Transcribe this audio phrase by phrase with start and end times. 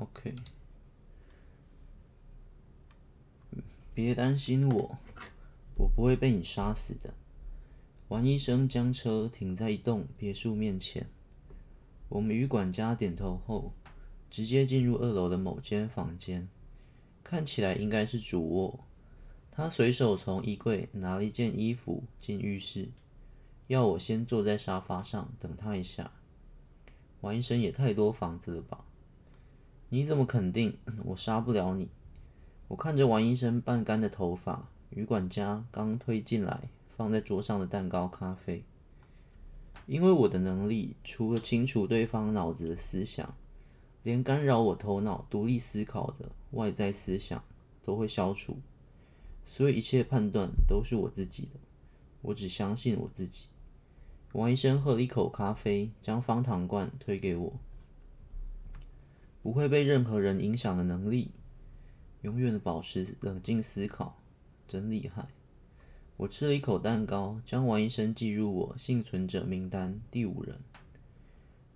[0.00, 0.34] OK，
[3.92, 4.96] 别担心我，
[5.76, 7.12] 我不会被你杀死的。
[8.08, 11.06] 王医生将车停在一栋别墅面前，
[12.08, 13.74] 我们与管家点头后，
[14.30, 16.48] 直接进入二楼的某间房间，
[17.22, 18.80] 看起来应该是主卧。
[19.50, 22.88] 他随手从衣柜拿了一件衣服进浴室，
[23.66, 26.10] 要我先坐在沙发上等他一下。
[27.20, 28.86] 王医生也太多房子了吧？
[29.92, 31.88] 你怎么肯定我杀不了你？
[32.68, 38.62] 我看着王医生半干的头发与管家刚推进来放在桌上的蛋糕、咖啡。
[39.86, 43.34] 因为我的能力除了清除对方脑子的思想，
[44.04, 47.42] 连干扰我头脑独立思考的外在思想
[47.84, 48.58] 都会消除，
[49.42, 51.58] 所以一切判断都是我自己的。
[52.22, 53.46] 我只相信我自己。
[54.34, 57.52] 王医生喝了一口咖啡，将方糖罐推给我。
[59.42, 61.30] 不会被任何人影响的能力，
[62.22, 64.20] 永远保持冷静思考，
[64.68, 65.28] 真厉害！
[66.18, 70.58] 我吃了一口蛋糕，将王医生记入我幸存者名单第五人。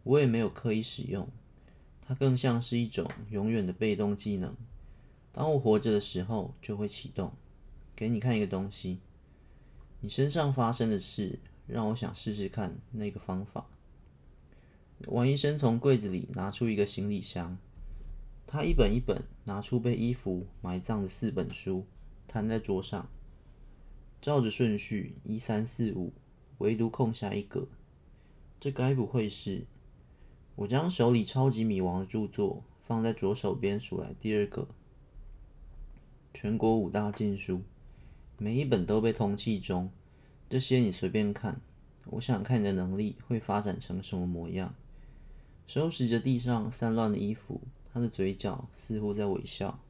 [0.03, 1.27] 我也没有刻意使用，
[2.03, 4.55] 它更像是一种永远的被动技能。
[5.33, 7.33] 当我活着的时候，就会启动。
[7.97, 8.99] 给你看一个东西，
[10.01, 13.67] 你身上发生的事，让我想试试看那个方法。
[15.09, 17.59] 王医生从柜子里拿出一个行李箱，
[18.47, 21.85] 他一本一本拿出被衣服埋葬的四本书，
[22.27, 23.09] 摊在桌上，
[24.23, 26.13] 照着顺序一三四五，
[26.59, 27.67] 唯独空下一格。
[28.59, 29.67] 这该不会是……
[30.57, 34.69] 我将手里超级米王的著作放在左手边数来第二个，
[36.33, 37.61] 全国五大禁书，
[38.39, 39.91] 每一本都被通缉中。
[40.49, 41.61] 这些你随便看，
[42.07, 44.75] 我想看你的能力会发展成什么模样。
[45.67, 47.63] 收拾着地上散乱的衣服，
[47.93, 49.81] 他的嘴角似乎在微笑。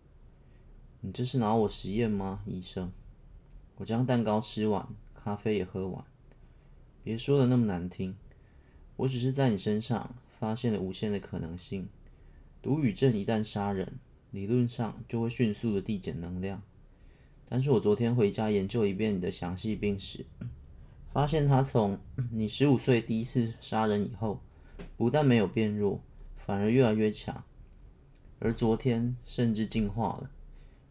[1.01, 2.93] 你这是拿我实验吗，医生？
[3.77, 6.05] 我将蛋糕吃完，咖啡也喝完。
[7.03, 8.17] 别说的那么难听，
[8.97, 11.89] 我只是在你身上发现了无限的可能性。
[12.63, 13.99] 毒语症一旦杀人，
[14.31, 16.63] 理论上就会迅速的递减能量。
[17.47, 20.25] 但是我昨天回家研究一遍你的详细病史，
[21.13, 21.99] 发现他从
[22.31, 24.41] 你十五岁第一次杀人以后。
[24.97, 26.01] 不但没有变弱，
[26.37, 27.45] 反而越来越强，
[28.39, 30.31] 而昨天甚至进化了。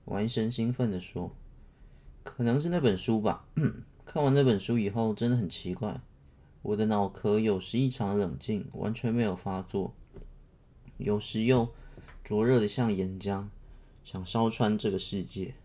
[0.05, 1.33] 王医生兴奋地说
[2.23, 3.45] ：“可能是那本书吧。
[4.03, 6.01] 看完那本书以后，真的很奇怪，
[6.61, 9.93] 我的脑壳有时异常冷静，完全没有发作；
[10.97, 11.69] 有时又
[12.21, 13.45] 灼热的像岩浆，
[14.03, 15.55] 想烧穿这个世界。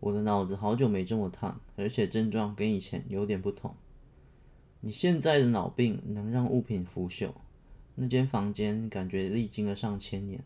[0.00, 3.76] 我的脑子好久没这么烫，而且症状跟以前有点不同。”
[4.84, 7.30] 你现在的脑病能让物品腐朽，
[7.94, 10.42] 那间房间感觉历经了上千年，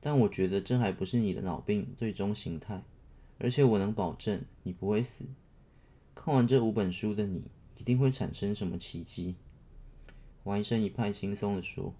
[0.00, 2.82] 但我觉得这还不是你的脑病最终形态，
[3.38, 5.26] 而且我能保证你不会死。
[6.16, 7.44] 看完这五本书的你
[7.78, 9.36] 一定会产生什么奇迹。
[10.42, 11.94] 王医生一派轻松地说：“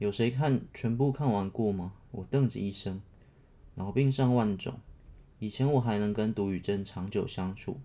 [0.00, 3.02] 有谁看全部看完过吗？”我瞪着医生，
[3.74, 4.80] 脑病上万种，
[5.38, 7.78] 以前我还能跟毒语症长久相处，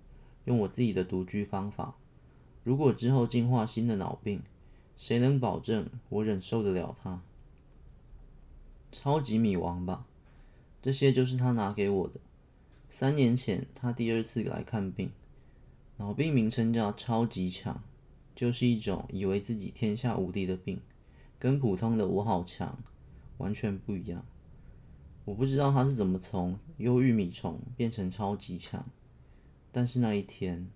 [0.46, 1.98] 用我自己的独居方法。
[2.64, 4.42] 如果之后进化新的脑病，
[4.96, 7.22] 谁能保证我忍受得了它？
[8.92, 10.06] 超级米王吧，
[10.82, 12.20] 这些就是他拿给我的。
[12.90, 15.12] 三年前他第二次来看病，
[15.98, 17.84] 脑病名称叫超级强，
[18.34, 20.80] 就是一种以为自己天下无敌的病，
[21.38, 22.78] 跟普通的我好强
[23.40, 24.24] 完全不一样。
[25.26, 28.86] 我不知道他是怎么从忧郁米虫变成超级强，
[29.72, 30.70] 但是那一天。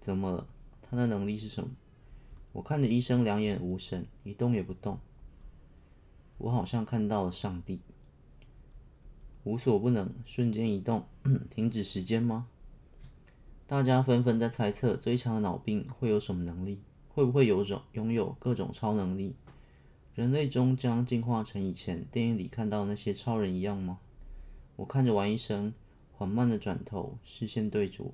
[0.00, 0.46] 怎么？
[0.82, 1.70] 他的能力是什么？
[2.52, 4.98] 我看着医生两眼无神，一动也不动。
[6.38, 7.80] 我好像看到了上帝。
[9.44, 11.04] 无所不能，瞬间移动，
[11.48, 12.48] 停止时间吗？
[13.66, 16.80] 大家纷纷在猜测最强的脑病会有什么能力？
[17.10, 19.36] 会不会有种拥有各种超能力？
[20.14, 24.00] 人类终将进化成以前电影里看到的那些超人一样吗？
[24.76, 25.72] 我看着王医生，
[26.12, 28.12] 缓慢的转头，视线对着我。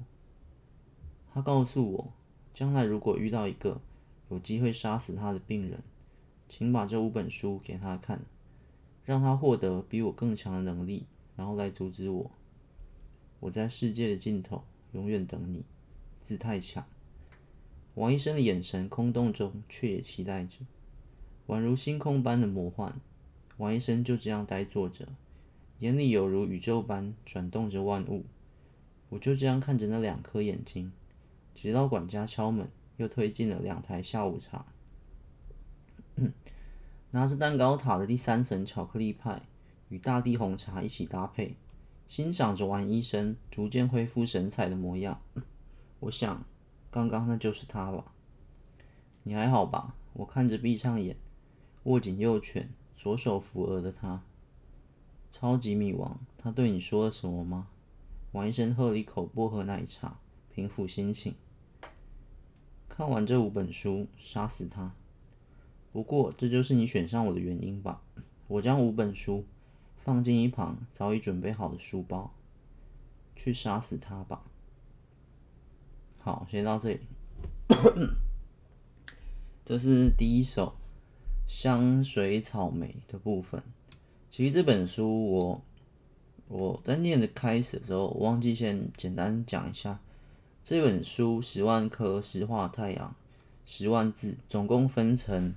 [1.36, 2.12] 他告诉我，
[2.54, 3.78] 将来如果遇到一个
[4.30, 5.82] 有机会杀死他的病人，
[6.48, 8.22] 请把这五本书给他看，
[9.04, 11.04] 让他获得比我更强的能力，
[11.36, 12.30] 然后来阻止我。
[13.40, 15.62] 我在世界的尽头永远等你。
[16.22, 16.86] 字太强。
[17.96, 20.64] 王医生的眼神空洞中，却也期待着，
[21.48, 22.98] 宛如星空般的魔幻。
[23.58, 25.06] 王医生就这样呆坐着，
[25.80, 28.24] 眼里有如宇宙般转动着万物。
[29.10, 30.90] 我就这样看着那两颗眼睛。
[31.56, 32.68] 直到管家敲门，
[32.98, 34.66] 又推进了两台下午茶。
[37.12, 39.40] 拿着蛋糕塔的第三层巧克力派
[39.88, 41.56] 与大地红茶一起搭配，
[42.06, 45.20] 欣赏着王医生逐渐恢复神采的模样。
[46.00, 46.44] 我想，
[46.90, 48.12] 刚刚那就是他吧？
[49.22, 49.94] 你还好吧？
[50.12, 51.16] 我看着闭上眼，
[51.84, 54.22] 握紧右拳，左手扶额的他。
[55.32, 57.68] 超级米王，他对你说了什么吗？
[58.32, 60.18] 王医生喝了一口薄荷奶茶，
[60.50, 61.34] 平复心情。
[62.88, 64.92] 看完这五本书，杀死他。
[65.92, 68.02] 不过，这就是你选上我的原因吧？
[68.48, 69.44] 我将五本书
[70.04, 72.32] 放进一旁早已准备好的书包，
[73.34, 74.42] 去杀死他吧。
[76.18, 77.00] 好，先到这里。
[79.64, 80.76] 这是第一首
[81.48, 83.62] 香水草莓的部分。
[84.30, 85.62] 其实这本书我
[86.48, 89.98] 我在念的开始的时候，忘记先简单讲一下。
[90.66, 93.14] 这本书十万颗石化太阳，
[93.64, 95.54] 十万字，总共分成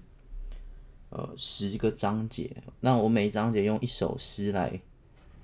[1.10, 2.58] 呃十个章节。
[2.82, 4.80] 那我每一章节用一首诗来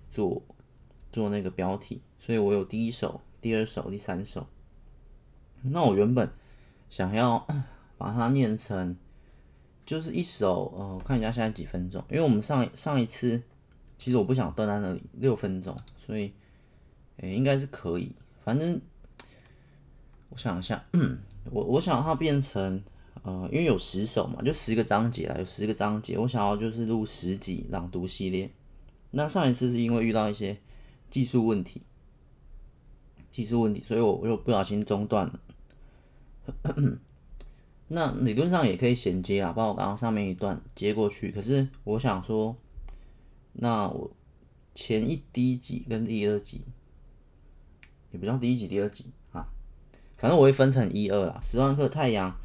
[0.08, 0.44] 做
[1.12, 4.46] 做那个标题，所以我有第一首、第二首、第三首。
[5.64, 6.30] 那我原本
[6.88, 7.48] 想要
[7.98, 8.96] 把它念成
[9.84, 13.42] 就是一首呃，我看一下现在几分钟，因为我们上上一次
[13.98, 16.32] 其实我不想断在那里六分钟，所以
[17.18, 18.12] 诶、应该是可以，
[18.44, 18.80] 反正。
[20.36, 20.84] 我想一下，
[21.50, 22.84] 我我想要它变成，
[23.24, 28.52] 呃，因为有十首嘛，就十个章节啦，有十个章节，我想要就是录十集朗读系列。
[29.12, 30.58] 那上一次是因为遇到一些
[31.10, 31.82] 技术问题，
[33.32, 35.40] 技术问题，所以我我又不小心中断了。
[37.88, 41.32] 那理论上也可以衔接啊，把我刚刚上面一段接过去。
[41.32, 42.58] 可是我想说，
[43.54, 44.12] 那我
[44.74, 46.62] 前一第一集跟第二集，
[48.12, 49.06] 也不叫第一集、第二集。
[50.18, 52.36] 反正我会分成一二啦，十万克太阳，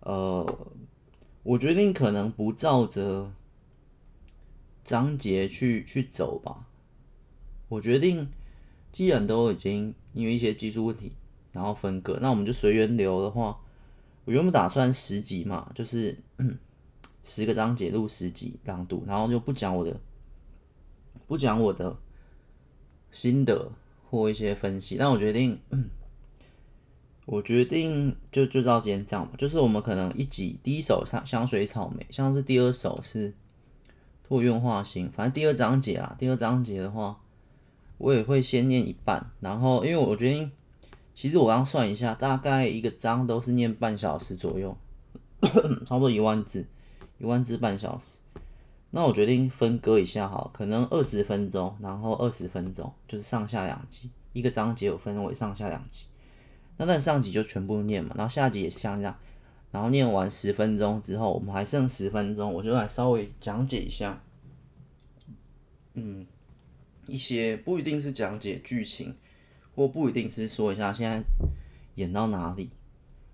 [0.00, 0.58] 呃，
[1.42, 3.32] 我决定可能不照着
[4.84, 6.66] 章节去去走吧。
[7.68, 8.28] 我决定，
[8.92, 11.12] 既然都已经因为一些技术问题，
[11.52, 13.60] 然后分割，那我们就随缘流的话，
[14.24, 16.16] 我原本打算十集嘛，就是
[17.22, 20.00] 十个章节录十集朗读，然后就不讲我的，
[21.26, 21.96] 不讲我的
[23.10, 23.72] 心得
[24.08, 25.58] 或一些分析，但我决定。
[27.30, 33.32] 我决定就就照今天这样吧，就是我们可能一集第一首香香水草莓，像是第二首是
[34.24, 37.20] 拓愿化心，反正第二章节啦，第二章节的话，
[37.98, 40.50] 我也会先念一半，然后因为我决定，
[41.14, 44.76] 其实我刚算一下，大概一个章都是念半小时左右，
[45.86, 46.66] 差不多一万字，
[47.18, 48.18] 一万字半小时，
[48.90, 56.06] 那我决定分割一下哈，可能二十分钟，然后二十分钟，就是上下两集，一个章节我分为上下两集。
[56.80, 59.14] 那但上集就全部念嘛，然后下集也像这样，
[59.70, 64.22] 然后念完十分钟之后，我们还剩十分钟，我就来稍微讲解一下，
[65.92, 66.26] 嗯，
[67.06, 69.14] 一些不一定是讲解剧情，
[69.74, 71.22] 或不一定是说一下现在
[71.96, 72.70] 演到哪里。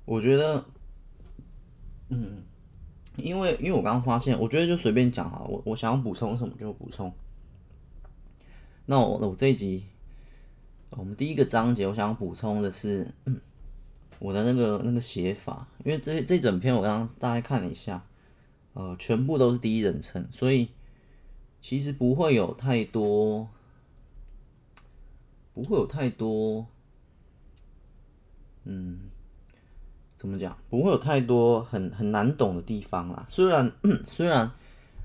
[0.04, 0.64] 我觉得，
[2.08, 2.42] 嗯，
[3.14, 7.14] 因为因为我刚刚发现，我觉得就随便讲啊，我我想要补充什么就补充。
[8.86, 9.86] 那我我这一集。
[10.90, 13.06] 我们第一个章节，我想补充的是
[14.18, 18.02] 我的那个那个写法，因为这这整篇我刚刚大概看了一下，
[18.72, 20.68] 呃，全部都是第一人称，所以
[21.60, 23.48] 其实不会有太多，
[25.52, 26.66] 不会有太多，
[28.64, 29.00] 嗯，
[30.16, 30.56] 怎么讲？
[30.70, 33.26] 不会有太多很很难懂的地方啦。
[33.28, 33.70] 虽然
[34.08, 34.50] 虽然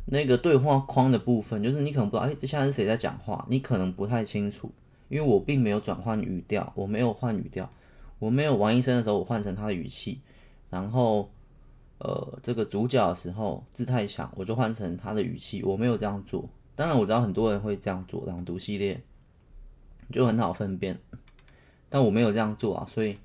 [0.06, 3.46] 那个对话框的部分，就是你可能不知道，哎，这现在是谁在讲话？
[3.50, 4.72] 你可能不太清楚。
[5.12, 7.70] 因为我并没有转换语调，我没有换语调，
[8.18, 10.22] 我没有王医生的时候我换成他的语气，
[10.70, 11.30] 然后
[11.98, 16.50] 呃这个主角的时候字太强，我就换成他的语气，我没有这样做。
[16.76, 19.02] 当然我知道很多人会这样做，朗读系列
[20.14, 20.98] 就很好分辨，
[21.90, 23.18] 但我没有这样做啊，所以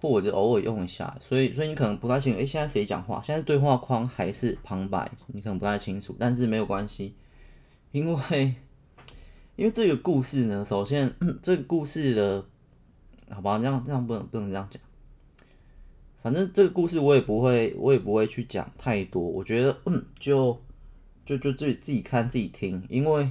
[0.00, 3.20] 或者偶尔用一下，所以所以你可能不太清楚，诶，现在谁讲话？
[3.20, 7.16] 现在对话框还是旁白，你可能不太清楚，但是没有关系，
[7.90, 8.54] 因为。
[9.60, 12.42] 因为这个故事呢，首先 这个故事的，
[13.28, 14.80] 好吧，这样这样不能不能这样讲。
[16.22, 19.20] 反正这个故事我也不会，我也不会去讲太多。
[19.20, 20.58] 我觉得，嗯，就
[21.26, 22.82] 就就自己自己看自己听。
[22.88, 23.30] 因为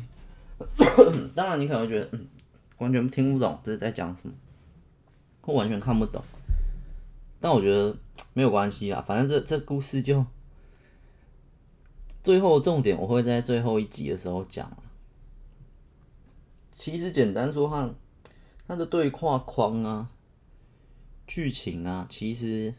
[1.33, 2.27] 当然你可能会觉得，嗯，
[2.77, 4.33] 完全听不懂这是在讲什么，
[5.41, 6.23] 或完全看不懂。
[7.39, 7.97] 但我觉得
[8.35, 10.23] 没有关系啦，反正这这故事就
[12.21, 14.71] 最后重点我会在最后一集的时候讲。
[16.79, 17.93] 其实简单说，它
[18.65, 20.09] 它的对话框啊、
[21.27, 22.73] 剧情啊，其实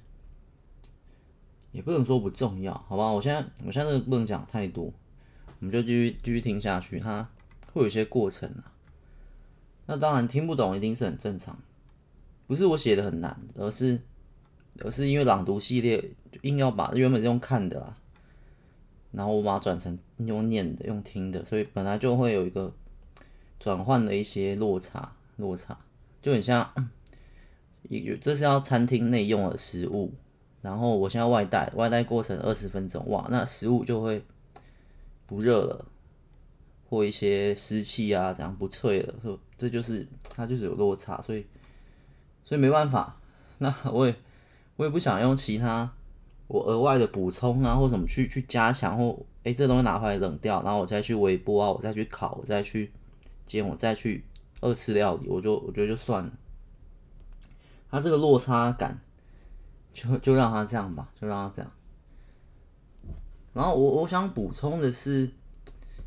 [1.71, 3.13] 也不能说不重要，好吧？
[3.13, 4.85] 我现在我现在不能讲太多，
[5.59, 7.29] 我们就继续继续听下去，它
[7.75, 8.73] 会有一些过程啊。
[9.85, 11.59] 那当然听不懂一定是很正常，
[12.47, 14.01] 不是我写的很难，而是
[14.79, 16.01] 而是因为朗读系列
[16.33, 17.99] 就硬要把原本是用看的啊，
[19.13, 22.73] 然后我把它转成用念的、用听的，所以本来就会有一个
[23.61, 25.79] 转换了一些落差，落差
[26.21, 26.69] 就很像
[27.83, 30.13] 有这是要餐厅内用的食物，
[30.61, 34.25] 然后我现在外带，外带过程二十分钟，哇，那食物就会
[35.27, 35.85] 不热了。
[36.89, 41.47] 或一些湿气啊，怎样不脆了，说这就是它就是有落差，所以
[42.43, 43.17] 所以没办法，
[43.59, 44.15] 那我也
[44.75, 45.89] 我也不想用其他
[46.49, 52.91] 我额外的补充啊，或什么去去加强，或诶、这东西拿回来冷掉，然后我再去微波啊，我再去烤，我再去
[53.51, 54.25] 煎，我再去
[54.61, 56.33] 二次料理，我就我觉得就算了，
[57.91, 59.01] 他这个落差感
[59.93, 61.73] 就就让他这样吧，就让他这样。
[63.53, 65.31] 然后我我想补充的是。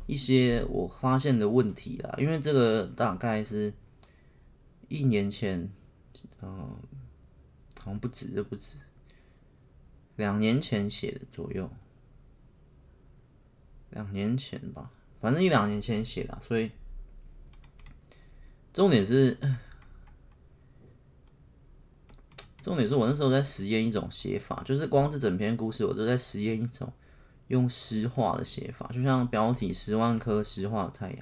[0.06, 3.72] 一些我发现的问题啦，因为这个大概是
[4.88, 5.66] 一年前，
[6.42, 6.76] 嗯、
[7.80, 8.76] 好像不止，这不止，
[10.16, 11.70] 两年前写的左右，
[13.92, 14.90] 两年前吧，
[15.22, 16.70] 反正一两年前写的，所以
[18.74, 19.38] 重点是，
[22.60, 26.92] 重点是我那时候在实验一种写法，就是光这整篇故事我都在实验一种。
[27.48, 31.18] 用诗化的写法，就像标题“十万颗诗化的太阳”。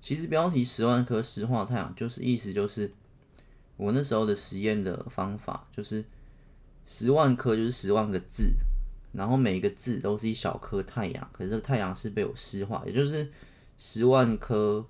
[0.00, 2.90] 其实标题“十万颗诗化太阳”就是意思就是
[3.76, 6.02] 我那时候的实验的方法，就是
[6.86, 8.54] 十万颗就是十万个字，
[9.12, 13.30] 然后每一个字都是一小颗太阳，可是这个太阳是被我诗化，也就是
[13.76, 14.86] 十万颗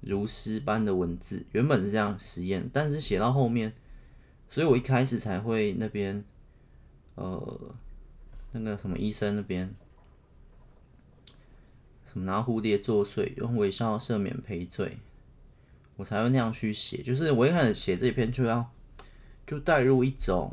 [0.00, 1.44] 如诗般的文字。
[1.52, 3.72] 原本是这样实验，但是写到后面，
[4.48, 6.24] 所以我一开始才会那边
[7.14, 7.74] 呃。
[8.52, 9.72] 那个什么医生那边，
[12.04, 14.98] 什么拿蝴蝶作祟，用微笑赦免赔罪，
[15.94, 17.00] 我才会那样去写。
[17.00, 18.68] 就是我一开始写这篇就要
[19.46, 20.52] 就带入一种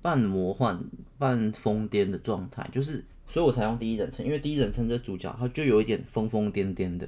[0.00, 0.82] 半魔幻、
[1.18, 7.06] 半疯癫的状态，就是所以我才用第一人称，因为第一人称这主角他就有一点疯疯癫癫的，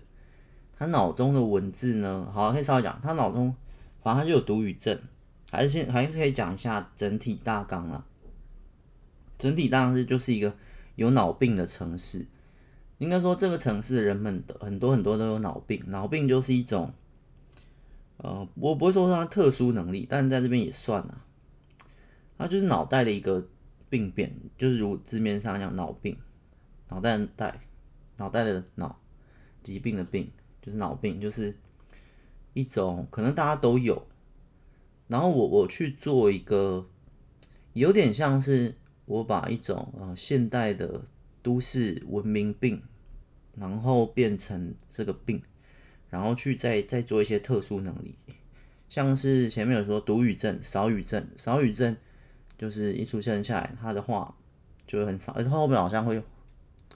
[0.79, 3.53] 他脑中的文字呢，好，可以稍微讲，他脑中
[4.01, 4.97] 反正他就有读语症，
[5.51, 8.07] 还是先还是可以讲一下整体大纲啊。
[9.37, 10.55] 整体当然是就是一个
[10.95, 12.27] 有脑病的城市，
[12.99, 16.93] 应该说这个城市的人们的很多很多都有脑病，脑病就是一种，
[18.19, 21.25] 呃，我不会说它特殊能力，但是在这边也算啊，
[22.37, 23.47] 它就是脑袋的一个
[23.91, 26.17] 病变，就是如字面上讲脑病，
[26.89, 27.61] 脑袋的带，
[28.17, 29.01] 脑袋的脑，
[29.63, 30.31] 疾病的病，
[30.69, 31.57] 就是脑病，就是
[32.53, 34.07] 一种可能大家都有，
[35.07, 36.87] 然后我我去做一个，
[37.73, 38.75] 有点像是。
[39.09, 41.01] 我把一种呃现代的
[41.43, 42.83] 都市文明病，
[43.57, 45.43] 然后变成这个病，
[46.11, 48.15] 然后去再再做一些特殊能力，
[48.87, 51.97] 像是前面有说读语症、少语症、少语症，
[52.59, 54.37] 就是一出现下来，他的话
[54.87, 56.23] 就会很少，而后面好像会，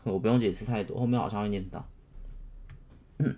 [0.03, 1.89] 我不用解释太多，后面好像会念到，
[3.21, 3.35] 嗯，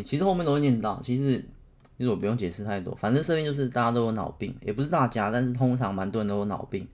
[0.00, 1.44] 其实后面都会念到，其实。
[1.98, 6.88] 其实我不用解释太多，反正设定就是大家都有脑病，也不是大家，但是通常蛮多人都有脑病，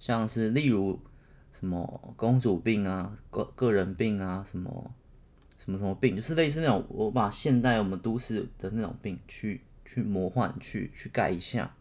[0.00, 0.98] 像是例如
[1.52, 4.90] 什么公主病啊、个个人病啊、什么
[5.58, 11.72] 什么什么病，就是类似那种我把现代我们都市的那种病去去魔幻去去盖一下，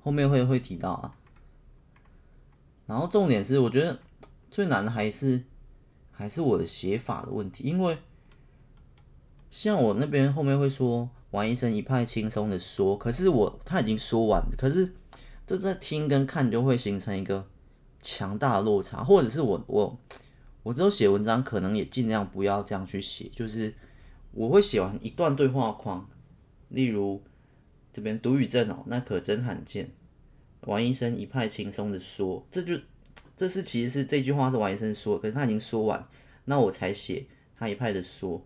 [0.00, 1.14] 后面会会提到啊。
[2.86, 3.98] 然后重点是，我觉得
[4.50, 5.42] 最难的还是
[6.12, 7.98] 还是我的写法的问题，因为
[9.50, 11.08] 像我那边后面会说。
[11.30, 14.94] 王医生一派轻松的说，可是我他已经说完，可是
[15.46, 17.46] 这在听跟看就会形成一个
[18.00, 20.00] 强大的落差，或者是我我
[20.62, 23.74] 我之后写文章可能也尽量不要这样去写，就是
[24.32, 26.08] 我会写完一段对话框，
[26.70, 27.22] 例如
[27.92, 29.90] 这边读语症哦，那可真罕见。
[30.62, 32.80] 王医生一派轻松的说，这就
[33.36, 36.08] 这是其实是这句话是王医生说，可是他已经说完，
[36.46, 38.42] 那我才写他一派的说。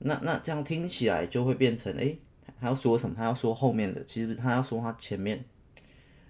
[0.00, 2.16] 那那这样听起来就会变成，哎，
[2.60, 3.14] 他要说什么？
[3.16, 5.44] 他要说后面的，其实他要说他前面。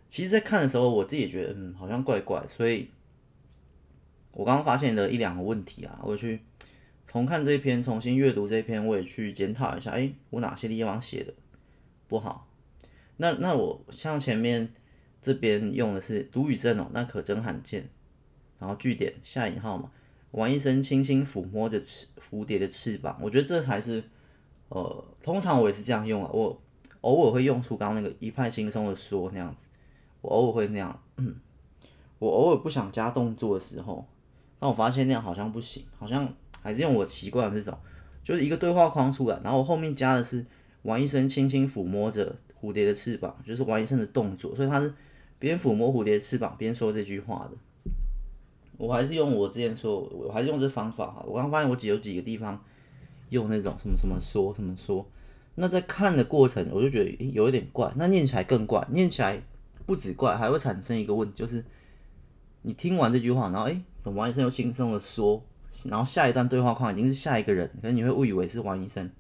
[0.08, 2.44] 其实，在看的时候，我自己也觉得，嗯，好像怪怪。
[2.48, 2.90] 所以，
[4.32, 6.40] 我刚刚发现的一两个问题啊，我去
[7.06, 11.32] 重看这篇，重新阅读这篇，我也去检讨一下，哎，我哪些地方写的
[12.08, 12.48] 不好？
[13.18, 14.72] 那那我像前面
[15.22, 17.88] 这边用的是读语症哦，那可真罕见。
[18.58, 19.92] 然后句点下引号嘛。
[20.32, 24.02] 王医生轻轻抚摸着翅蝴蝶的翅膀，我觉得这才是，
[24.68, 26.30] 呃，通常我也是这样用啊。
[26.32, 26.60] 我
[27.00, 29.68] 偶尔会用出刚刚那个一派轻松的说那样子，
[30.20, 31.02] 我偶尔会那样。
[32.18, 34.06] 我偶尔不想加动作的时候，
[34.60, 36.32] 那我发现那样好像不行，好像
[36.62, 37.78] 还是用我习惯的这种，
[38.22, 40.44] 就是一个对话框出来，然后我后面加的是
[40.82, 44.94] 王医生轻轻抚摸着蝴蝶的翅膀，就是王医生的动作，所以他是
[45.38, 47.56] 边抚摸蝴蝶翅膀边说这句话的。
[48.80, 51.22] 我还是用我之前说，我还是用这方法哈。
[51.28, 52.58] 我刚发现我几有几个地方
[53.28, 55.06] 用那种什么什么说什么说，
[55.56, 59.38] 那在看的过程我就觉得有一点怪，那念起来更怪，念起来
[59.84, 61.62] 不止怪，还会产生一个问题，就是
[62.62, 65.42] 你听完这句话，然后诶，怎王医生又轻松的说，
[65.84, 69.10] 然后下一段对话框已经是下一个人，可能你会误以为是王医生，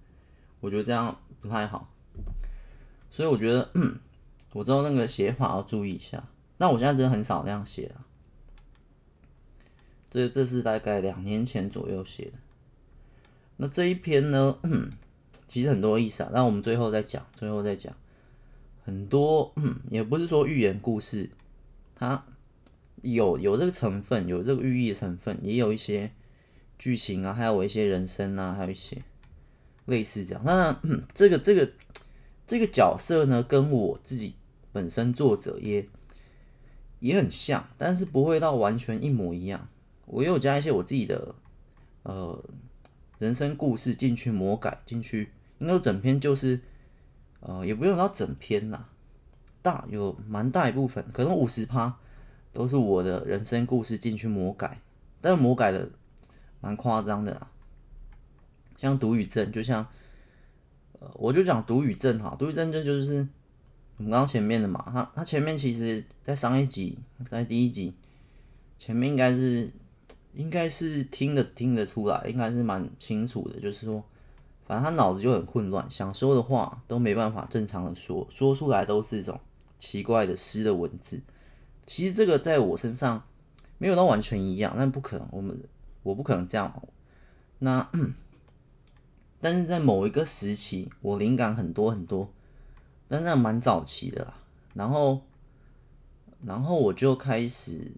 [0.60, 1.86] 我觉得这样不太好，
[3.10, 3.68] 所以我觉得
[4.54, 6.24] 我知道那个写法要注意一下。
[6.56, 8.06] 那我现在真的很少那样写了。
[10.10, 12.32] 这这是大概两年前左右写的。
[13.58, 14.58] 那这一篇呢，
[15.46, 16.30] 其实很多意思啊。
[16.32, 17.94] 那我们最后再讲，最后再讲。
[18.82, 19.54] 很多，
[19.90, 21.30] 也不是说寓言故事，
[21.94, 22.24] 它
[23.02, 26.10] 有有这个成分，有这个寓意的成分，也有一些
[26.78, 29.02] 剧情啊，还有一些人生啊，还有一些
[29.84, 30.42] 类似这样。
[30.44, 30.80] 那
[31.14, 31.70] 这个这个
[32.46, 34.34] 这个角色呢，跟我自己
[34.72, 35.86] 本身作者也
[36.98, 39.68] 也很像，但是不会到完全一模一样。
[40.10, 41.32] 我也有加一些我自己的
[42.02, 42.44] 呃
[43.18, 46.60] 人生故事进去魔改进去，应该整篇就是
[47.38, 48.88] 呃也不用到整篇啦，
[49.62, 51.96] 大有蛮大一部分，可能五十趴
[52.52, 54.80] 都是我的人生故事进去魔改，
[55.20, 55.88] 但魔改的
[56.60, 57.48] 蛮夸张的啦，
[58.76, 59.86] 像读语症，就像
[60.98, 63.28] 呃我就讲读语症哈，读语症这就是
[63.96, 66.98] 我们刚刚前面的嘛，他他前面其实在上一集
[67.30, 67.94] 在第一集
[68.76, 69.70] 前面应该是。
[70.34, 73.58] 应该是听得听得出来，应该是蛮清楚的。
[73.58, 74.02] 就是说，
[74.64, 79.40] 反正他脑子就很混乱，想说的话都没办法正常的说，说出来都是一种
[79.76, 81.20] 奇怪的诗的文字。
[81.84, 83.24] 其实这个在我身上
[83.78, 85.60] 没有到完全一样，但不可能，我们
[86.04, 86.72] 我不可能这样。
[87.58, 87.90] 那
[89.40, 92.32] 但是在某一个时期，我灵感很多很多，
[93.08, 94.34] 但那蛮早期的啦。
[94.74, 95.22] 然后，
[96.44, 97.90] 然后我就开始。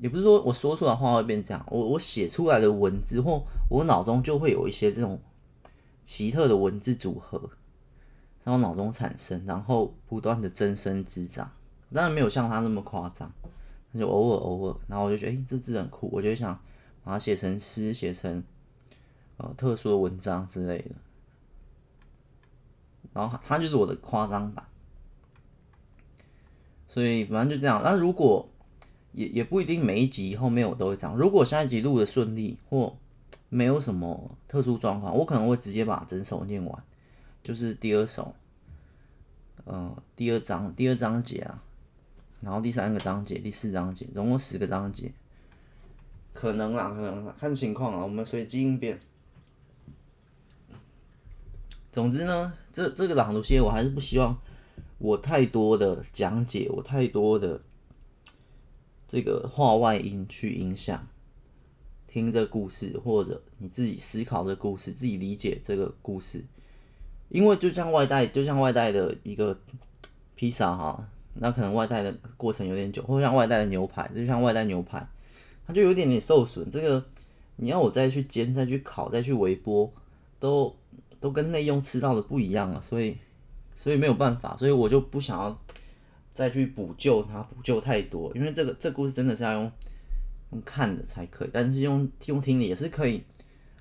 [0.00, 5.20] 也不是说我说出来话会变这样，我我写出来的文字或我脑中就会有一些这种
[6.02, 7.38] 奇特的文字组合，
[8.40, 11.52] 在我脑中产生，然后不断的增生滋长。
[11.92, 13.30] 当然没有像他那么夸张，
[13.94, 16.54] 就偶尔偶尔，然后我就觉得，哎、这字很酷，我就想
[17.04, 18.42] 把它写成诗，写成
[19.36, 20.94] 呃特殊的文章之类的。
[23.12, 24.64] 然后它就是我的夸张版，
[26.86, 27.82] 所以反正就这样。
[27.82, 28.48] 那如果
[29.12, 31.16] 也也不一定每一集后面我都会讲。
[31.16, 32.96] 如果下一集录的顺利或
[33.48, 36.84] 没有什么特殊状况，我可能会直接把整首念完，
[37.42, 38.32] 就是第二首，
[39.64, 41.62] 呃，第二章第二章节啊，
[42.40, 45.12] 然后第三个章节、第四章节，总共十个章节，
[46.32, 49.00] 可能啊，可能，看情况啊，我们随机应变。
[51.90, 54.38] 总之呢，这这个朗读系列我还是不希望
[54.98, 57.60] 我太多的讲解，我太多的。
[59.10, 61.04] 这个话外音去影响
[62.06, 66.44] 听这故事，或者你自己思考这故事，自己理解这个故事。
[67.28, 69.58] 因为就像外带，就像外带的一个
[70.36, 75.04] 披萨哈，那可能外带的过程有点久，或像外带的牛排，就像外带牛排，
[75.66, 76.70] 它就有点点受损。
[76.70, 77.04] 这个
[77.56, 79.92] 你要我再去煎、再去烤、再去微波，
[80.38, 80.72] 都
[81.18, 83.18] 都跟内用吃到的不一样了，所以
[83.74, 85.60] 所以没有办法，所以我就不想要。
[86.40, 89.70] 再去补救它，补救太多，因为这个这故事真的是要用
[90.52, 93.22] 用看的才可以，但是用用听的也是可以，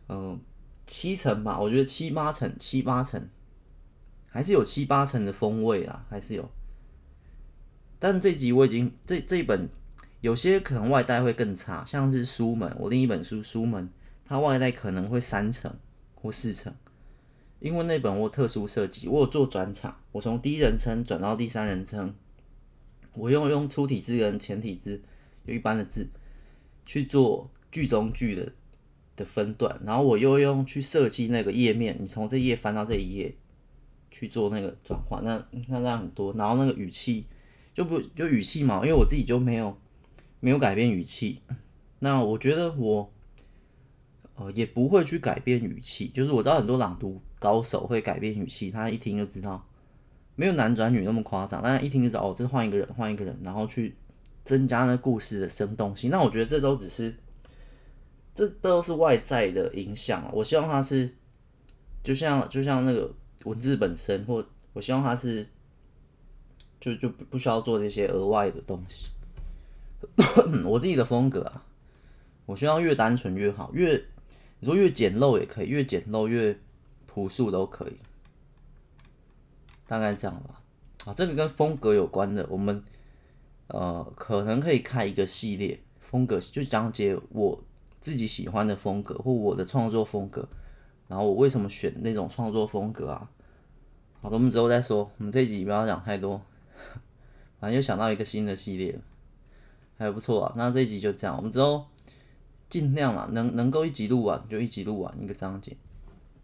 [0.09, 0.37] 嗯、
[0.85, 3.29] 七成吧，我觉得七八成，七八成，
[4.27, 6.51] 还是有七八成的风味啦，还是有。
[7.97, 9.69] 但这集我已经这这一本
[10.19, 13.89] 有些可能外带会更差，像是书门，我另一本书书门，
[14.25, 15.73] 它外带可能会三成
[16.13, 16.75] 或四成。
[17.61, 22.13] 因为那本我特殊设计，我有做转场，我从第一人称转到第三人称。
[23.19, 25.01] 我用用粗体字跟前体字，
[25.45, 26.07] 有一般的字
[26.85, 28.51] 去做句中句的
[29.17, 33.35] 的分段，然后我又用去设计那个页面，你从这页翻到这一页
[34.09, 37.25] 去做那个转换，那那那很多，然后那个语气
[37.73, 39.77] 就不就语气嘛，因为我自己就没有
[40.39, 41.41] 没有改变语气，
[41.99, 43.11] 那我觉得我
[44.35, 49.68] 呃也不会去改变语气，就是我知道很多朗读高手会改变语气，他一听就知道。
[50.39, 53.93] 没有男转女那么夸张，大家一听就知道哦，这是换一个人，换一个人，然后去
[54.45, 56.09] 增加那故事的生动性。
[56.09, 57.13] 那我觉得这都只是，
[58.33, 60.31] 这都是外在的影响。
[60.31, 61.13] 我希望它是，
[62.01, 65.45] 就像就像那个文字本身，或我希望它是，
[66.79, 69.09] 就就不需要做这些额外的东西。
[70.63, 71.65] 我自己的风格啊，
[72.45, 74.01] 我希望越单纯越好，越
[74.61, 76.57] 你说越简陋也可以，越简陋越
[77.07, 77.97] 朴素都可以，
[79.89, 80.61] 大概这样吧。
[81.05, 82.83] 啊，这个跟风格有关的，我们
[83.67, 87.59] 呃可能可以开一个系列，风格就讲解我
[87.99, 90.47] 自己喜欢的风格或我的创作风格，
[91.07, 93.27] 然后我为什么选那种创作风格啊？
[94.21, 96.39] 好的，我们之后再说，我们这一集不要讲太多，
[97.59, 98.99] 反正又想到一个新的系列，
[99.97, 100.53] 还不错啊。
[100.55, 101.85] 那这一集就这样，我们之后
[102.69, 105.75] 尽量啊，能能够一集录完就一集录完一个章节，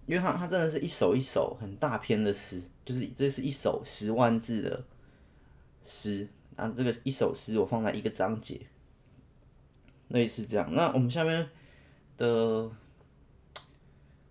[0.06, 2.62] 因为他他真的是一首一首很大篇的诗。
[2.86, 4.84] 就是这是一首十万字的
[5.84, 8.62] 诗，啊，这个一首诗我放在一个章节，
[10.10, 10.70] 类似这样。
[10.72, 11.50] 那我们下面
[12.16, 12.70] 的，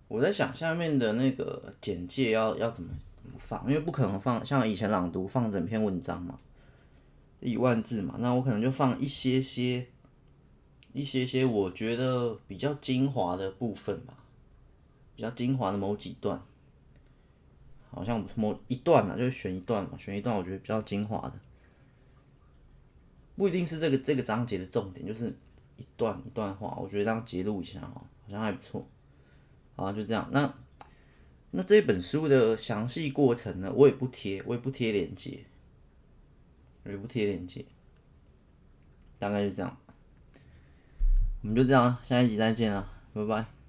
[0.07, 6.39] 我在想下面的那个简介要要怎么怎么放，因为不可能放像以前朗读放整篇文章嘛，
[7.41, 9.85] 一万字嘛，那我可能就放一些些
[10.93, 14.15] 一些些我觉得比较精华的部分吧，
[15.17, 16.43] 比较精华的某几段。
[17.91, 21.35] 好像某一段嘛，就是选一段嘛，选一段我觉得比较精华的，
[23.37, 25.33] 不一定是这个这个章节的重点，就是
[25.77, 28.85] 一段一段话，我觉得这样节录一下哈，好像还不错。
[29.77, 30.29] 好，就这样。
[30.33, 30.53] 那
[31.53, 35.45] 那这本书的详细过程呢，我也不贴，我也不贴链接，
[36.83, 37.65] 我也不贴链接，
[39.21, 39.77] 大概就这样。
[41.43, 43.64] 我们就这样，下一集再见了，拜拜。